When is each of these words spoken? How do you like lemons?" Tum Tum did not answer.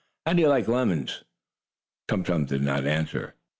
How 0.25 0.33
do 0.33 0.41
you 0.41 0.47
like 0.47 0.67
lemons?" 0.67 1.23
Tum 2.07 2.23
Tum 2.23 2.45
did 2.45 2.63
not 2.63 2.87
answer. 2.87 3.35